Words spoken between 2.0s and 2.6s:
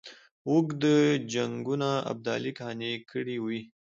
ابدالي